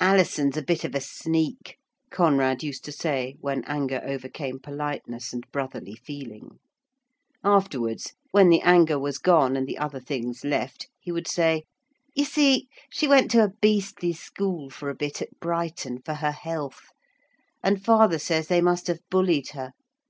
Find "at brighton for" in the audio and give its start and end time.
15.22-16.16